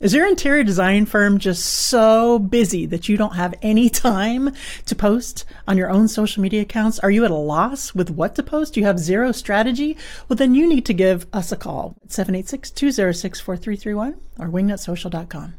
Is 0.00 0.14
your 0.14 0.26
interior 0.26 0.64
design 0.64 1.04
firm 1.04 1.38
just 1.38 1.62
so 1.62 2.38
busy 2.38 2.86
that 2.86 3.06
you 3.06 3.18
don't 3.18 3.34
have 3.34 3.54
any 3.60 3.90
time 3.90 4.54
to 4.86 4.94
post 4.94 5.44
on 5.68 5.76
your 5.76 5.90
own 5.90 6.08
social 6.08 6.42
media 6.42 6.62
accounts? 6.62 6.98
Are 7.00 7.10
you 7.10 7.26
at 7.26 7.30
a 7.30 7.34
loss 7.34 7.94
with 7.94 8.08
what 8.08 8.34
to 8.36 8.42
post? 8.42 8.78
You 8.78 8.86
have 8.86 8.98
zero 8.98 9.30
strategy? 9.30 9.98
Well, 10.26 10.38
then 10.38 10.54
you 10.54 10.66
need 10.66 10.86
to 10.86 10.94
give 10.94 11.26
us 11.34 11.52
a 11.52 11.56
call 11.56 11.96
at 12.02 12.12
786 12.12 12.70
206 12.70 13.40
4331 13.40 14.18
or 14.38 14.48
wingnutsocial.com. 14.48 15.54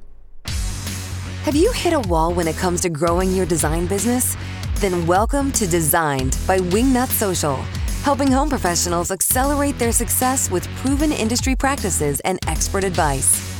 Have 1.43 1.55
you 1.55 1.71
hit 1.73 1.93
a 1.93 1.99
wall 1.99 2.33
when 2.33 2.47
it 2.47 2.55
comes 2.55 2.81
to 2.81 2.89
growing 2.89 3.31
your 3.33 3.45
design 3.45 3.85
business? 3.85 4.35
Then 4.77 5.05
welcome 5.05 5.51
to 5.51 5.67
Designed 5.67 6.35
by 6.47 6.57
Wingnut 6.57 7.09
Social, 7.09 7.57
helping 8.01 8.31
home 8.31 8.49
professionals 8.49 9.11
accelerate 9.11 9.77
their 9.77 9.91
success 9.91 10.49
with 10.49 10.67
proven 10.77 11.11
industry 11.11 11.55
practices 11.55 12.19
and 12.21 12.39
expert 12.47 12.83
advice. 12.83 13.50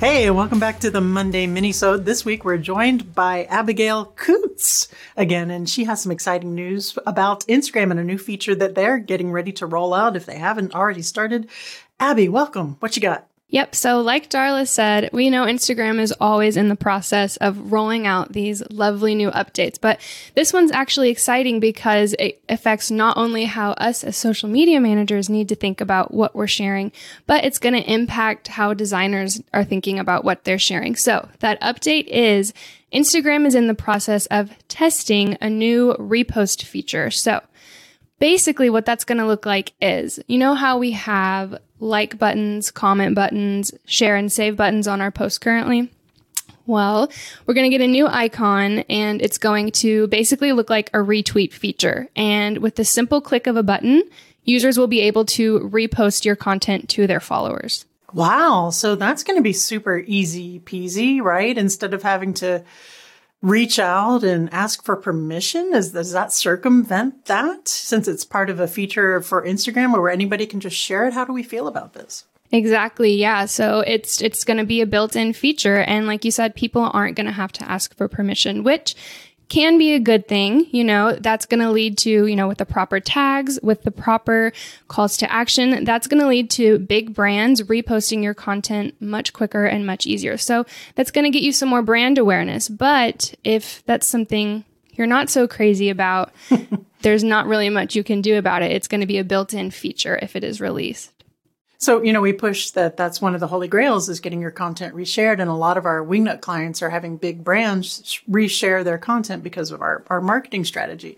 Hey, 0.00 0.30
welcome 0.30 0.58
back 0.58 0.80
to 0.80 0.90
the 0.90 1.02
Monday 1.02 1.46
Minisode. 1.46 2.06
This 2.06 2.24
week 2.24 2.42
we're 2.42 2.56
joined 2.56 3.14
by 3.14 3.44
Abigail 3.44 4.06
Coots 4.16 4.88
again, 5.14 5.50
and 5.50 5.68
she 5.68 5.84
has 5.84 6.02
some 6.02 6.10
exciting 6.10 6.54
news 6.54 6.98
about 7.06 7.46
Instagram 7.48 7.90
and 7.90 8.00
a 8.00 8.04
new 8.04 8.16
feature 8.16 8.54
that 8.54 8.74
they're 8.74 8.96
getting 8.96 9.30
ready 9.30 9.52
to 9.52 9.66
roll 9.66 9.92
out 9.92 10.16
if 10.16 10.24
they 10.24 10.38
haven't 10.38 10.74
already 10.74 11.02
started. 11.02 11.50
Abby, 12.00 12.30
welcome. 12.30 12.78
What 12.80 12.96
you 12.96 13.02
got? 13.02 13.29
Yep. 13.50 13.74
So, 13.74 14.00
like 14.00 14.30
Darla 14.30 14.66
said, 14.66 15.10
we 15.12 15.28
know 15.28 15.44
Instagram 15.44 16.00
is 16.00 16.14
always 16.20 16.56
in 16.56 16.68
the 16.68 16.76
process 16.76 17.36
of 17.38 17.72
rolling 17.72 18.06
out 18.06 18.32
these 18.32 18.62
lovely 18.70 19.16
new 19.16 19.30
updates. 19.32 19.76
But 19.80 20.00
this 20.36 20.52
one's 20.52 20.70
actually 20.70 21.10
exciting 21.10 21.58
because 21.58 22.14
it 22.20 22.40
affects 22.48 22.92
not 22.92 23.16
only 23.16 23.46
how 23.46 23.72
us 23.72 24.04
as 24.04 24.16
social 24.16 24.48
media 24.48 24.80
managers 24.80 25.28
need 25.28 25.48
to 25.48 25.56
think 25.56 25.80
about 25.80 26.14
what 26.14 26.34
we're 26.34 26.46
sharing, 26.46 26.92
but 27.26 27.44
it's 27.44 27.58
going 27.58 27.74
to 27.74 27.92
impact 27.92 28.48
how 28.48 28.72
designers 28.72 29.42
are 29.52 29.64
thinking 29.64 29.98
about 29.98 30.24
what 30.24 30.44
they're 30.44 30.58
sharing. 30.58 30.94
So, 30.94 31.28
that 31.40 31.60
update 31.60 32.06
is 32.06 32.54
Instagram 32.92 33.46
is 33.46 33.56
in 33.56 33.66
the 33.66 33.74
process 33.74 34.26
of 34.26 34.56
testing 34.68 35.36
a 35.40 35.50
new 35.50 35.94
repost 35.94 36.62
feature. 36.62 37.10
So, 37.10 37.40
basically 38.20 38.70
what 38.70 38.86
that's 38.86 39.04
going 39.04 39.18
to 39.18 39.26
look 39.26 39.44
like 39.44 39.72
is 39.80 40.20
you 40.28 40.38
know 40.38 40.54
how 40.54 40.78
we 40.78 40.92
have 40.92 41.58
like 41.80 42.18
buttons, 42.18 42.70
comment 42.70 43.16
buttons, 43.16 43.72
share 43.86 44.14
and 44.14 44.30
save 44.30 44.56
buttons 44.56 44.86
on 44.86 45.00
our 45.00 45.10
post 45.10 45.40
currently? 45.40 45.90
Well, 46.66 47.10
we're 47.46 47.54
going 47.54 47.68
to 47.68 47.76
get 47.76 47.84
a 47.84 47.90
new 47.90 48.06
icon 48.06 48.80
and 48.80 49.20
it's 49.20 49.38
going 49.38 49.72
to 49.72 50.06
basically 50.06 50.52
look 50.52 50.70
like 50.70 50.88
a 50.90 50.98
retweet 50.98 51.52
feature. 51.52 52.08
And 52.14 52.58
with 52.58 52.76
the 52.76 52.84
simple 52.84 53.20
click 53.20 53.48
of 53.48 53.56
a 53.56 53.62
button, 53.64 54.02
users 54.44 54.78
will 54.78 54.86
be 54.86 55.00
able 55.00 55.24
to 55.24 55.60
repost 55.60 56.24
your 56.24 56.36
content 56.36 56.88
to 56.90 57.08
their 57.08 57.18
followers. 57.18 57.86
Wow. 58.12 58.70
So 58.70 58.94
that's 58.94 59.24
going 59.24 59.38
to 59.38 59.42
be 59.42 59.52
super 59.52 60.04
easy 60.06 60.60
peasy, 60.60 61.20
right? 61.20 61.56
Instead 61.56 61.94
of 61.94 62.02
having 62.02 62.34
to 62.34 62.62
reach 63.42 63.78
out 63.78 64.22
and 64.22 64.52
ask 64.52 64.84
for 64.84 64.96
permission? 64.96 65.72
Is, 65.74 65.92
does 65.92 66.12
that 66.12 66.32
circumvent 66.32 67.26
that 67.26 67.68
since 67.68 68.08
it's 68.08 68.24
part 68.24 68.50
of 68.50 68.60
a 68.60 68.68
feature 68.68 69.20
for 69.20 69.44
Instagram 69.44 69.92
where 69.92 70.10
anybody 70.10 70.46
can 70.46 70.60
just 70.60 70.76
share 70.76 71.06
it? 71.06 71.14
How 71.14 71.24
do 71.24 71.32
we 71.32 71.42
feel 71.42 71.66
about 71.66 71.94
this? 71.94 72.24
Exactly. 72.52 73.14
Yeah. 73.14 73.46
So 73.46 73.80
it's 73.86 74.20
it's 74.20 74.42
going 74.42 74.56
to 74.56 74.64
be 74.64 74.80
a 74.80 74.86
built-in 74.86 75.32
feature 75.34 75.78
and 75.78 76.08
like 76.08 76.24
you 76.24 76.32
said 76.32 76.56
people 76.56 76.90
aren't 76.92 77.16
going 77.16 77.26
to 77.26 77.32
have 77.32 77.52
to 77.52 77.70
ask 77.70 77.96
for 77.96 78.08
permission, 78.08 78.64
which 78.64 78.96
can 79.50 79.76
be 79.76 79.92
a 79.92 80.00
good 80.00 80.26
thing. 80.26 80.66
You 80.70 80.84
know, 80.84 81.12
that's 81.12 81.44
going 81.44 81.60
to 81.60 81.70
lead 81.70 81.98
to, 81.98 82.26
you 82.26 82.36
know, 82.36 82.48
with 82.48 82.58
the 82.58 82.64
proper 82.64 83.00
tags, 83.00 83.58
with 83.62 83.82
the 83.82 83.90
proper 83.90 84.52
calls 84.88 85.18
to 85.18 85.30
action, 85.30 85.84
that's 85.84 86.06
going 86.06 86.22
to 86.22 86.28
lead 86.28 86.48
to 86.52 86.78
big 86.78 87.12
brands 87.12 87.60
reposting 87.62 88.22
your 88.22 88.32
content 88.32 88.94
much 89.00 89.34
quicker 89.34 89.66
and 89.66 89.84
much 89.84 90.06
easier. 90.06 90.38
So 90.38 90.64
that's 90.94 91.10
going 91.10 91.24
to 91.24 91.30
get 91.30 91.42
you 91.42 91.52
some 91.52 91.68
more 91.68 91.82
brand 91.82 92.16
awareness. 92.16 92.68
But 92.68 93.34
if 93.44 93.84
that's 93.84 94.06
something 94.06 94.64
you're 94.92 95.06
not 95.06 95.28
so 95.28 95.48
crazy 95.48 95.90
about, 95.90 96.32
there's 97.02 97.24
not 97.24 97.46
really 97.46 97.70
much 97.70 97.96
you 97.96 98.04
can 98.04 98.22
do 98.22 98.38
about 98.38 98.62
it. 98.62 98.70
It's 98.70 98.88
going 98.88 99.00
to 99.00 99.06
be 99.06 99.18
a 99.18 99.24
built 99.24 99.52
in 99.52 99.70
feature 99.70 100.18
if 100.22 100.36
it 100.36 100.44
is 100.44 100.60
released. 100.60 101.19
So, 101.80 102.02
you 102.02 102.12
know, 102.12 102.20
we 102.20 102.34
push 102.34 102.72
that 102.72 102.98
that's 102.98 103.22
one 103.22 103.32
of 103.32 103.40
the 103.40 103.46
holy 103.46 103.66
grails 103.66 104.10
is 104.10 104.20
getting 104.20 104.42
your 104.42 104.50
content 104.50 104.94
reshared. 104.94 105.40
And 105.40 105.48
a 105.48 105.54
lot 105.54 105.78
of 105.78 105.86
our 105.86 106.04
Wingnut 106.04 106.42
clients 106.42 106.82
are 106.82 106.90
having 106.90 107.16
big 107.16 107.42
brands 107.42 108.20
reshare 108.28 108.84
their 108.84 108.98
content 108.98 109.42
because 109.42 109.70
of 109.70 109.80
our, 109.80 110.04
our 110.08 110.20
marketing 110.20 110.66
strategy. 110.66 111.16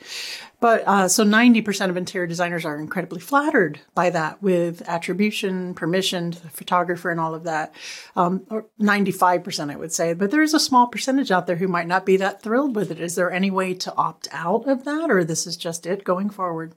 But 0.61 0.85
uh, 0.87 1.09
so 1.09 1.25
90% 1.25 1.91
of 1.91 1.97
interior 1.97 2.29
designers 2.29 2.65
are 2.65 2.79
incredibly 2.79 3.19
flattered 3.19 3.81
by 3.97 4.11
that 4.11 4.41
with 4.41 4.89
attribution, 4.89 5.75
permission 5.75 6.31
to 6.31 6.41
the 6.41 6.51
photographer, 6.51 7.11
and 7.11 7.19
all 7.19 7.35
of 7.35 7.43
that. 7.43 7.75
Um, 8.15 8.47
or 8.49 8.67
95%, 8.81 9.73
I 9.73 9.75
would 9.75 9.93
say. 9.93 10.15
But 10.15 10.31
there 10.31 10.43
is 10.43 10.55
a 10.55 10.61
small 10.61 10.87
percentage 10.87 11.33
out 11.33 11.49
there 11.49 11.57
who 11.57 11.67
might 11.67 11.89
not 11.89 12.07
be 12.07 12.17
that 12.19 12.41
thrilled 12.41 12.77
with 12.77 12.93
it. 12.93 13.01
Is 13.01 13.17
there 13.17 13.33
any 13.33 13.51
way 13.51 13.75
to 13.75 13.93
opt 13.97 14.29
out 14.31 14.69
of 14.69 14.85
that, 14.85 15.11
or 15.11 15.25
this 15.25 15.45
is 15.45 15.57
just 15.57 15.87
it 15.87 16.05
going 16.05 16.31
forward? 16.31 16.77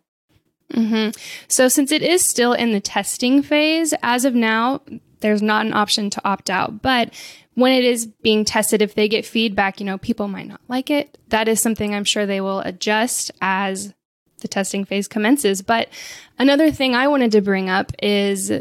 Mm-hmm. 0.73 1.11
So, 1.47 1.67
since 1.67 1.91
it 1.91 2.01
is 2.01 2.23
still 2.23 2.53
in 2.53 2.71
the 2.71 2.79
testing 2.79 3.43
phase, 3.43 3.93
as 4.01 4.25
of 4.25 4.33
now, 4.33 4.81
there's 5.19 5.41
not 5.41 5.65
an 5.65 5.73
option 5.73 6.09
to 6.11 6.21
opt 6.27 6.49
out. 6.49 6.81
But 6.81 7.13
when 7.53 7.73
it 7.73 7.83
is 7.83 8.05
being 8.05 8.45
tested, 8.45 8.81
if 8.81 8.95
they 8.95 9.07
get 9.07 9.25
feedback, 9.25 9.79
you 9.79 9.85
know, 9.85 9.97
people 9.97 10.27
might 10.27 10.47
not 10.47 10.61
like 10.67 10.89
it. 10.89 11.17
That 11.29 11.47
is 11.47 11.61
something 11.61 11.93
I'm 11.93 12.03
sure 12.03 12.25
they 12.25 12.41
will 12.41 12.59
adjust 12.59 13.31
as 13.41 13.93
the 14.39 14.47
testing 14.47 14.85
phase 14.85 15.07
commences. 15.07 15.61
But 15.61 15.89
another 16.37 16.71
thing 16.71 16.95
I 16.95 17.07
wanted 17.07 17.31
to 17.33 17.41
bring 17.41 17.69
up 17.69 17.91
is 18.01 18.51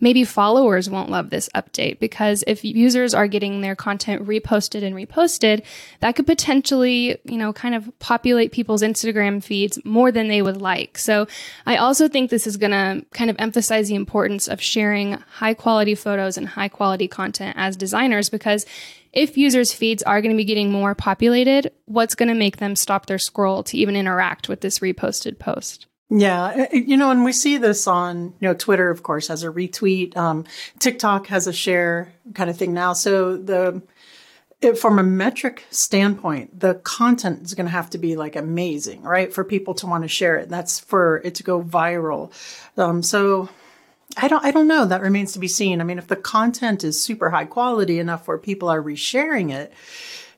maybe 0.00 0.24
followers 0.24 0.90
won't 0.90 1.10
love 1.10 1.30
this 1.30 1.48
update 1.54 1.98
because 1.98 2.44
if 2.46 2.64
users 2.64 3.14
are 3.14 3.26
getting 3.26 3.60
their 3.60 3.76
content 3.76 4.26
reposted 4.26 4.82
and 4.82 4.94
reposted, 4.94 5.64
that 6.00 6.16
could 6.16 6.26
potentially, 6.26 7.18
you 7.24 7.38
know, 7.38 7.52
kind 7.52 7.74
of 7.74 7.90
populate 7.98 8.52
people's 8.52 8.82
Instagram 8.82 9.42
feeds 9.42 9.78
more 9.84 10.12
than 10.12 10.28
they 10.28 10.42
would 10.42 10.60
like. 10.60 10.98
So 10.98 11.26
I 11.64 11.76
also 11.76 12.08
think 12.08 12.30
this 12.30 12.46
is 12.46 12.56
going 12.56 12.72
to 12.72 13.04
kind 13.12 13.30
of 13.30 13.36
emphasize 13.38 13.88
the 13.88 13.94
importance 13.94 14.48
of 14.48 14.60
sharing 14.60 15.12
high 15.12 15.54
quality 15.54 15.94
photos 15.94 16.36
and 16.36 16.48
high 16.48 16.68
quality 16.68 17.08
content 17.08 17.56
as 17.58 17.76
designers 17.76 18.28
because 18.28 18.66
if 19.12 19.38
users' 19.38 19.72
feeds 19.72 20.02
are 20.02 20.20
going 20.20 20.32
to 20.32 20.36
be 20.36 20.44
getting 20.44 20.70
more 20.70 20.94
populated, 20.94 21.72
what's 21.86 22.14
going 22.14 22.28
to 22.28 22.34
make 22.34 22.58
them 22.58 22.76
stop 22.76 23.06
their 23.06 23.18
scroll 23.18 23.62
to 23.62 23.78
even 23.78 23.96
interact 23.96 24.46
with 24.46 24.60
this 24.60 24.80
reposted 24.80 25.38
post? 25.38 25.86
Yeah, 26.08 26.44
uh, 26.44 26.62
uh, 26.62 26.66
you 26.72 26.96
know, 26.96 27.10
and 27.10 27.24
we 27.24 27.32
see 27.32 27.58
this 27.58 27.86
on, 27.88 28.34
you 28.38 28.48
know, 28.48 28.54
Twitter, 28.54 28.90
of 28.90 29.02
course, 29.02 29.28
has 29.28 29.42
a 29.42 29.48
retweet. 29.48 30.16
Um, 30.16 30.44
TikTok 30.78 31.26
has 31.26 31.46
a 31.48 31.52
share 31.52 32.12
kind 32.34 32.48
of 32.48 32.56
thing 32.56 32.72
now. 32.72 32.92
So 32.92 33.36
the, 33.36 33.82
it, 34.60 34.78
from 34.78 35.00
a 35.00 35.02
metric 35.02 35.64
standpoint, 35.70 36.60
the 36.60 36.76
content 36.76 37.42
is 37.42 37.54
going 37.54 37.66
to 37.66 37.72
have 37.72 37.90
to 37.90 37.98
be 37.98 38.14
like 38.14 38.36
amazing, 38.36 39.02
right? 39.02 39.32
For 39.32 39.42
people 39.42 39.74
to 39.74 39.86
want 39.88 40.04
to 40.04 40.08
share 40.08 40.36
it. 40.36 40.48
That's 40.48 40.78
for 40.78 41.20
it 41.24 41.34
to 41.36 41.42
go 41.42 41.60
viral. 41.60 42.32
Um, 42.76 43.02
so 43.02 43.48
I 44.16 44.28
don't, 44.28 44.44
I 44.44 44.52
don't 44.52 44.68
know. 44.68 44.86
That 44.86 45.02
remains 45.02 45.32
to 45.32 45.40
be 45.40 45.48
seen. 45.48 45.80
I 45.80 45.84
mean, 45.84 45.98
if 45.98 46.06
the 46.06 46.14
content 46.14 46.84
is 46.84 47.02
super 47.02 47.30
high 47.30 47.46
quality 47.46 47.98
enough 47.98 48.28
where 48.28 48.38
people 48.38 48.68
are 48.68 48.80
resharing 48.80 49.52
it, 49.52 49.72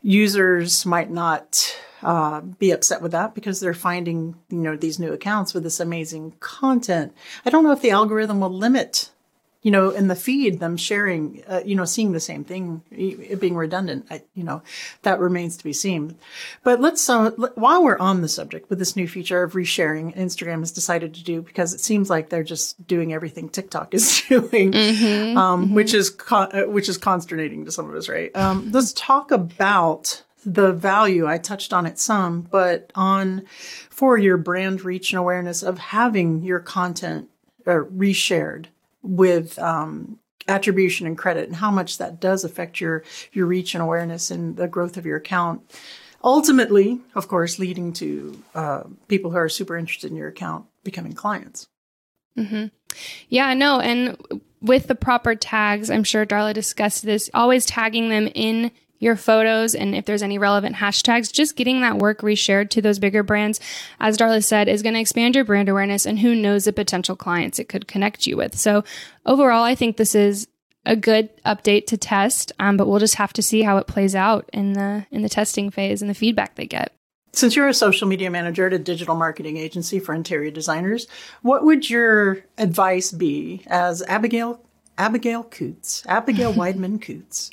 users 0.00 0.86
might 0.86 1.10
not 1.10 1.76
uh, 2.02 2.40
be 2.40 2.70
upset 2.70 3.02
with 3.02 3.12
that 3.12 3.34
because 3.34 3.60
they're 3.60 3.74
finding 3.74 4.36
you 4.48 4.58
know 4.58 4.76
these 4.76 4.98
new 4.98 5.12
accounts 5.12 5.54
with 5.54 5.62
this 5.62 5.80
amazing 5.80 6.34
content. 6.40 7.14
I 7.44 7.50
don't 7.50 7.64
know 7.64 7.72
if 7.72 7.82
the 7.82 7.90
algorithm 7.90 8.40
will 8.40 8.50
limit 8.50 9.10
you 9.62 9.70
know 9.70 9.90
in 9.90 10.08
the 10.08 10.14
feed 10.14 10.60
them 10.60 10.76
sharing 10.76 11.42
uh, 11.48 11.60
you 11.64 11.74
know 11.74 11.84
seeing 11.84 12.12
the 12.12 12.20
same 12.20 12.44
thing 12.44 12.82
it 12.90 13.40
being 13.40 13.56
redundant 13.56 14.06
I, 14.10 14.22
you 14.34 14.44
know 14.44 14.62
that 15.02 15.18
remains 15.18 15.56
to 15.56 15.64
be 15.64 15.72
seen 15.72 16.16
but 16.62 16.80
let's 16.80 17.08
uh, 17.08 17.30
while 17.54 17.82
we're 17.82 17.98
on 17.98 18.22
the 18.22 18.28
subject 18.28 18.70
with 18.70 18.78
this 18.78 18.94
new 18.94 19.08
feature 19.08 19.42
of 19.42 19.52
resharing 19.52 20.16
instagram 20.16 20.60
has 20.60 20.72
decided 20.72 21.14
to 21.14 21.24
do 21.24 21.42
because 21.42 21.74
it 21.74 21.80
seems 21.80 22.08
like 22.08 22.28
they're 22.28 22.44
just 22.44 22.86
doing 22.86 23.12
everything 23.12 23.48
tiktok 23.48 23.94
is 23.94 24.22
doing 24.28 24.72
mm-hmm, 24.72 25.36
um, 25.36 25.66
mm-hmm. 25.66 25.74
which 25.74 25.92
is 25.92 26.10
con- 26.10 26.50
uh, 26.52 26.62
which 26.62 26.88
is 26.88 26.96
consternating 26.96 27.64
to 27.64 27.72
some 27.72 27.88
of 27.88 27.94
us 27.94 28.08
right 28.08 28.34
um, 28.36 28.70
let's 28.70 28.92
talk 28.92 29.30
about 29.30 30.22
the 30.44 30.72
value, 30.72 31.26
I 31.26 31.38
touched 31.38 31.72
on 31.72 31.86
it 31.86 31.98
some, 31.98 32.42
but 32.42 32.92
on 32.94 33.44
for 33.90 34.16
your 34.16 34.36
brand 34.36 34.82
reach 34.84 35.12
and 35.12 35.18
awareness 35.18 35.62
of 35.62 35.78
having 35.78 36.42
your 36.42 36.60
content 36.60 37.28
uh, 37.66 37.84
reshared 37.94 38.66
with 39.02 39.58
um, 39.58 40.18
attribution 40.48 41.06
and 41.06 41.16
credit 41.18 41.46
and 41.46 41.56
how 41.56 41.70
much 41.70 41.98
that 41.98 42.20
does 42.20 42.44
affect 42.44 42.80
your 42.80 43.04
your 43.32 43.46
reach 43.46 43.74
and 43.74 43.82
awareness 43.82 44.30
and 44.30 44.56
the 44.56 44.66
growth 44.66 44.96
of 44.96 45.04
your 45.04 45.18
account 45.18 45.60
ultimately 46.24 47.00
of 47.14 47.28
course 47.28 47.58
leading 47.58 47.92
to 47.92 48.42
uh, 48.54 48.82
people 49.06 49.30
who 49.30 49.36
are 49.36 49.48
super 49.48 49.76
interested 49.76 50.10
in 50.10 50.16
your 50.16 50.28
account 50.28 50.64
becoming 50.84 51.12
clients. 51.12 51.68
Mm-hmm. 52.36 52.66
yeah 53.28 53.52
no 53.52 53.80
and 53.80 54.16
with 54.62 54.86
the 54.86 54.94
proper 54.94 55.34
tags 55.34 55.90
i'm 55.90 56.04
sure 56.04 56.24
darla 56.24 56.54
discussed 56.54 57.04
this 57.04 57.28
always 57.34 57.66
tagging 57.66 58.08
them 58.08 58.28
in 58.34 58.70
your 58.98 59.16
photos 59.16 59.74
and 59.74 59.94
if 59.94 60.04
there's 60.04 60.22
any 60.22 60.38
relevant 60.38 60.76
hashtags, 60.76 61.32
just 61.32 61.56
getting 61.56 61.80
that 61.80 61.98
work 61.98 62.20
reshared 62.20 62.70
to 62.70 62.82
those 62.82 62.98
bigger 62.98 63.22
brands, 63.22 63.60
as 64.00 64.16
Darla 64.16 64.42
said, 64.42 64.68
is 64.68 64.82
going 64.82 64.94
to 64.94 65.00
expand 65.00 65.34
your 65.34 65.44
brand 65.44 65.68
awareness 65.68 66.06
and 66.06 66.18
who 66.18 66.34
knows 66.34 66.64
the 66.64 66.72
potential 66.72 67.16
clients 67.16 67.58
it 67.58 67.68
could 67.68 67.88
connect 67.88 68.26
you 68.26 68.36
with. 68.36 68.58
So 68.58 68.84
overall, 69.24 69.62
I 69.62 69.74
think 69.74 69.96
this 69.96 70.14
is 70.14 70.48
a 70.84 70.96
good 70.96 71.28
update 71.44 71.86
to 71.86 71.96
test, 71.96 72.52
um, 72.58 72.76
but 72.76 72.88
we'll 72.88 72.98
just 72.98 73.16
have 73.16 73.32
to 73.34 73.42
see 73.42 73.62
how 73.62 73.76
it 73.76 73.86
plays 73.86 74.14
out 74.14 74.48
in 74.52 74.72
the 74.72 75.06
in 75.10 75.22
the 75.22 75.28
testing 75.28 75.70
phase 75.70 76.00
and 76.00 76.10
the 76.10 76.14
feedback 76.14 76.54
they 76.54 76.66
get. 76.66 76.92
Since 77.34 77.54
you're 77.54 77.68
a 77.68 77.74
social 77.74 78.08
media 78.08 78.30
manager 78.30 78.66
at 78.66 78.72
a 78.72 78.78
digital 78.78 79.14
marketing 79.14 79.58
agency 79.58 80.00
for 80.00 80.14
interior 80.14 80.50
designers, 80.50 81.06
what 81.42 81.62
would 81.62 81.88
your 81.88 82.42
advice 82.56 83.12
be 83.12 83.62
as 83.66 84.02
Abigail 84.02 84.60
Abigail 84.98 85.44
Coots, 85.44 86.04
Abigail 86.06 86.52
Weidman 86.52 87.00
Coots, 87.00 87.50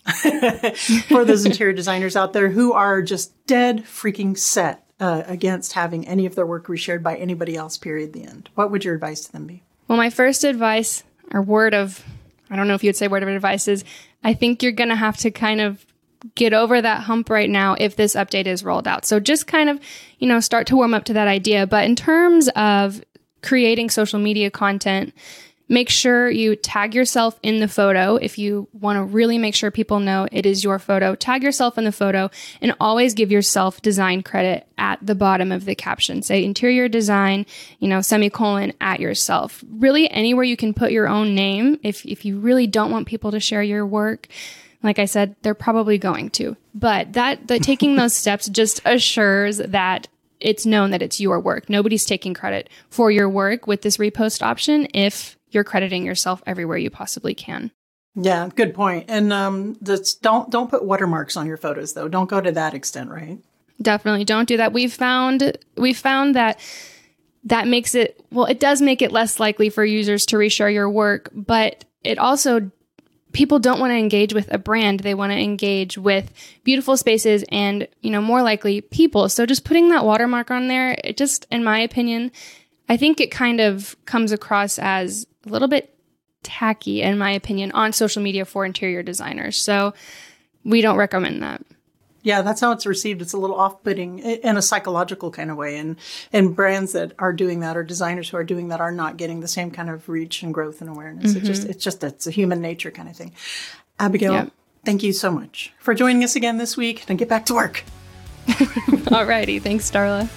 for 1.08 1.24
those 1.24 1.46
interior 1.46 1.74
designers 1.74 2.16
out 2.16 2.34
there 2.34 2.50
who 2.50 2.74
are 2.74 3.02
just 3.04 3.34
dead 3.46 3.84
freaking 3.86 4.38
set 4.38 4.84
uh, 5.00 5.24
against 5.28 5.74
having 5.74 6.08
any 6.08 6.26
of 6.26 6.36
their 6.36 6.46
work 6.46 6.68
reshared 6.68 7.04
by 7.04 7.16
anybody 7.16 7.56
else, 7.56 7.78
period, 7.78 8.14
the 8.14 8.24
end. 8.24 8.50
What 8.56 8.72
would 8.72 8.84
your 8.84 8.96
advice 8.96 9.26
to 9.26 9.32
them 9.32 9.46
be? 9.46 9.62
Well, 9.88 9.98
my 9.98 10.10
first 10.10 10.44
advice 10.44 11.04
or 11.32 11.42
word 11.42 11.76
of, 11.76 12.04
I 12.50 12.56
don't 12.56 12.68
know 12.68 12.74
if 12.74 12.84
you'd 12.84 12.96
say 12.96 13.08
word 13.08 13.24
of 13.24 13.30
advice 13.30 13.68
is, 13.68 13.84
I 14.24 14.34
think 14.34 14.64
you're 14.64 14.72
going 14.72 14.90
to 14.90 14.96
have 14.96 15.18
to 15.18 15.30
kind 15.30 15.62
of 15.62 15.86
get 16.34 16.54
over 16.54 16.82
that 16.82 17.04
hump 17.04 17.30
right 17.30 17.50
now 17.50 17.76
if 17.78 17.96
this 17.96 18.16
update 18.16 18.48
is 18.48 18.64
rolled 18.64 18.88
out. 18.88 19.06
So 19.06 19.20
just 19.20 19.46
kind 19.46 19.70
of, 19.70 19.80
you 20.18 20.28
know, 20.28 20.40
start 20.40 20.66
to 20.68 20.76
warm 20.76 20.96
up 20.96 21.04
to 21.06 21.14
that 21.14 21.28
idea. 21.28 21.68
But 21.68 21.86
in 21.86 21.96
terms 21.96 22.50
of 22.56 23.04
creating 23.44 23.92
social 23.92 24.18
media 24.18 24.50
content, 24.50 25.14
Make 25.68 25.90
sure 25.90 26.30
you 26.30 26.56
tag 26.56 26.94
yourself 26.94 27.40
in 27.42 27.60
the 27.60 27.68
photo. 27.68 28.18
If 28.18 28.38
you 28.38 28.68
want 28.72 28.98
to 28.98 29.04
really 29.04 29.40
make 29.40 29.56
sure 29.56 29.72
people 29.72 30.00
know 30.00 30.28
it 30.32 30.46
is 30.46 30.64
your 30.64 30.78
photo, 30.78 31.16
tag 31.16 31.42
yourself 31.42 31.78
in 31.80 31.86
the 31.86 31.92
photo 31.92 32.30
and 32.62 32.76
always 32.80 33.16
give 33.16 33.32
yourself 33.32 33.82
design 33.82 34.22
credit 34.22 34.68
at 34.78 35.00
the 35.02 35.16
bottom 35.16 35.52
of 35.52 35.66
the 35.66 35.74
caption. 35.74 36.22
Say 36.22 36.44
interior 36.44 36.88
design, 36.88 37.48
you 37.80 37.88
know, 37.88 38.02
semicolon 38.02 38.74
at 38.80 39.00
yourself. 39.00 39.64
Really 39.68 40.10
anywhere 40.12 40.44
you 40.44 40.58
can 40.58 40.74
put 40.74 40.92
your 40.92 41.08
own 41.08 41.34
name 41.34 41.80
if, 41.82 42.06
if 42.06 42.26
you 42.26 42.38
really 42.38 42.68
don't 42.68 42.92
want 42.92 43.08
people 43.08 43.32
to 43.32 43.40
share 43.40 43.64
your 43.64 43.88
work. 43.88 44.28
Like 44.84 45.00
I 45.00 45.06
said, 45.06 45.36
they're 45.42 45.56
probably 45.56 45.98
going 45.98 46.30
to. 46.32 46.56
But 46.76 47.14
that, 47.14 47.48
that 47.48 47.64
taking 47.64 47.96
those 47.96 48.14
steps 48.14 48.48
just 48.50 48.82
assures 48.86 49.58
that 49.58 50.08
it's 50.40 50.66
known 50.66 50.92
that 50.92 51.02
it's 51.02 51.20
your 51.20 51.40
work. 51.40 51.70
Nobody's 51.70 52.06
taking 52.06 52.36
credit 52.36 52.70
for 52.90 53.10
your 53.10 53.28
work 53.28 53.66
with 53.66 53.82
this 53.82 53.98
repost 53.98 54.44
option 54.44 54.88
if 54.94 55.38
you're 55.56 55.64
crediting 55.64 56.06
yourself 56.06 56.44
everywhere 56.46 56.78
you 56.78 56.92
possibly 56.92 57.34
can. 57.34 57.72
Yeah, 58.16 58.50
good 58.56 58.74
point. 58.74 59.06
And 59.10 59.34
um, 59.34 59.78
this, 59.82 60.16
don't 60.16 60.50
don't 60.50 60.70
put 60.70 60.86
watermarks 60.86 61.36
on 61.36 61.48
your 61.48 61.58
photos 61.58 61.94
though. 61.94 62.08
Don't 62.08 62.30
go 62.30 62.40
to 62.40 62.52
that 62.54 62.74
extent, 62.74 63.10
right? 63.10 63.40
Definitely 63.82 64.24
don't 64.24 64.48
do 64.48 64.58
that. 64.58 64.72
We've 64.72 64.94
found 64.94 65.58
we 65.76 65.94
found 65.94 66.36
that 66.36 66.60
that 67.46 67.68
makes 67.68 67.94
it 67.94 68.24
well, 68.32 68.46
it 68.46 68.60
does 68.60 68.82
make 68.82 69.02
it 69.02 69.12
less 69.12 69.40
likely 69.40 69.70
for 69.70 69.84
users 69.84 70.26
to 70.28 70.38
reshare 70.38 70.74
your 70.74 70.90
work, 70.90 71.30
but 71.34 71.84
it 72.04 72.18
also 72.18 72.72
people 73.36 73.60
don't 73.60 73.82
want 73.82 73.92
to 73.92 73.98
engage 73.98 74.34
with 74.34 74.52
a 74.54 74.58
brand 74.58 75.02
they 75.02 75.14
want 75.14 75.34
to 75.34 75.38
engage 75.38 75.98
with 75.98 76.32
beautiful 76.64 76.96
spaces 76.96 77.44
and 77.50 77.86
you 78.02 78.10
know 78.10 78.22
more 78.22 78.42
likely 78.42 78.80
people 78.80 79.28
so 79.28 79.46
just 79.46 79.66
putting 79.66 79.90
that 79.90 80.06
watermark 80.06 80.50
on 80.50 80.70
there 80.70 80.96
it 81.04 81.18
just 81.18 81.46
in 81.52 81.62
my 81.62 81.80
opinion 81.80 82.32
i 82.88 82.96
think 82.96 83.20
it 83.20 83.30
kind 83.32 83.60
of 83.60 83.94
comes 84.06 84.32
across 84.32 84.80
as 84.80 85.28
a 85.46 85.50
little 85.50 85.68
bit 85.68 85.96
tacky, 86.44 87.02
in 87.02 87.18
my 87.18 87.32
opinion, 87.32 87.72
on 87.72 87.94
social 87.94 88.22
media 88.22 88.46
for 88.46 88.66
interior 88.66 89.04
designers. 89.04 89.64
So 89.64 89.94
we 90.64 90.82
don't 90.82 90.98
recommend 90.98 91.44
that. 91.44 91.62
Yeah, 92.26 92.42
that's 92.42 92.60
how 92.60 92.72
it's 92.72 92.88
received. 92.88 93.22
It's 93.22 93.34
a 93.34 93.38
little 93.38 93.56
off-putting 93.56 94.18
in 94.18 94.58
a 94.58 94.62
psychological 94.62 95.30
kind 95.30 95.52
of 95.52 95.58
way, 95.58 95.78
and 95.78 95.96
and 96.34 96.56
brands 96.56 96.94
that 96.94 97.12
are 97.20 97.32
doing 97.32 97.60
that 97.60 97.78
or 97.78 97.84
designers 97.84 98.30
who 98.30 98.38
are 98.38 98.44
doing 98.44 98.70
that 98.70 98.82
are 98.82 98.92
not 98.92 99.18
getting 99.18 99.42
the 99.42 99.48
same 99.48 99.70
kind 99.70 99.92
of 99.92 100.10
reach 100.10 100.42
and 100.42 100.52
growth 100.52 100.82
and 100.82 100.90
awareness. 100.90 101.34
Mm-hmm. 101.34 101.38
It's 101.38 101.48
just 101.48 101.70
it's 101.70 101.84
just 101.84 102.04
it's 102.04 102.26
a 102.26 102.32
human 102.32 102.62
nature 102.62 102.90
kind 102.90 103.10
of 103.10 103.16
thing. 103.16 103.32
Abigail, 104.00 104.34
yep. 104.34 104.52
thank 104.84 105.04
you 105.04 105.14
so 105.14 105.30
much 105.30 105.72
for 105.78 105.94
joining 105.94 106.24
us 106.24 106.36
again 106.36 106.58
this 106.58 106.76
week. 106.76 107.06
And 107.08 107.20
get 107.20 107.30
back 107.30 107.46
to 107.46 107.54
work. 107.54 107.84
Alrighty, 108.48 109.62
thanks, 109.62 109.92
Darla. 109.92 110.28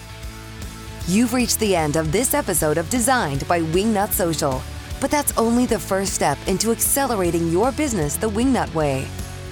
You've 1.06 1.32
reached 1.32 1.58
the 1.58 1.74
end 1.74 1.96
of 1.96 2.12
this 2.12 2.34
episode 2.34 2.76
of 2.76 2.90
Designed 2.90 3.48
by 3.48 3.62
Wingnut 3.62 4.12
Social. 4.12 4.60
But 5.00 5.10
that's 5.10 5.36
only 5.36 5.66
the 5.66 5.78
first 5.78 6.14
step 6.14 6.38
into 6.46 6.70
accelerating 6.70 7.50
your 7.50 7.72
business 7.72 8.16
the 8.16 8.30
Wingnut 8.30 8.72
way. 8.74 9.06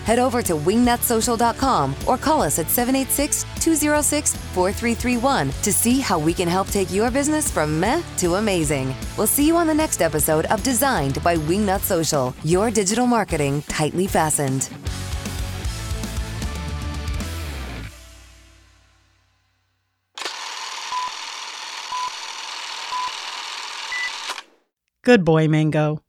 Head 0.05 0.21
over 0.21 0.41
to 0.41 0.53
wingnutsocial.com 0.53 1.97
or 2.07 2.17
call 2.17 2.43
us 2.43 2.61
at 2.61 2.71
786 2.71 3.45
206 3.61 4.37
4331 4.37 5.51
to 5.63 5.73
see 5.73 5.99
how 5.99 6.17
we 6.17 6.33
can 6.33 6.47
help 6.47 6.69
take 6.69 6.93
your 6.93 7.11
business 7.11 7.51
from 7.51 7.81
meh 7.81 8.01
to 8.19 8.37
amazing. 8.37 8.95
We'll 9.19 9.27
see 9.27 9.47
you 9.49 9.57
on 9.57 9.67
the 9.67 9.75
next 9.75 10.01
episode 10.01 10.47
of 10.47 10.63
Designed 10.63 11.23
by 11.25 11.37
Wingnut 11.37 11.81
Social, 11.81 12.33
your 12.45 12.71
digital 12.71 13.07
marketing 13.07 13.63
tightly 13.63 14.07
fastened. 14.07 14.71
Good 25.07 25.25
boy, 25.25 25.47
Mango. 25.47 26.06